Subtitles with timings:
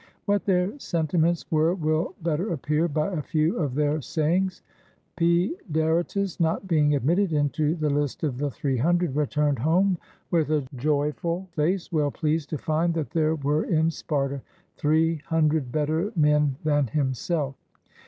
[0.25, 4.61] What their sentiments were will better appear by a few of their 52 GREECE sayings.
[5.15, 9.99] Paedaretus, not being admitted into the list of the three hundred, returned home
[10.31, 14.41] with a joyful face, well pleased to find that there were in Sparta
[14.75, 17.53] three hundred better men than himself.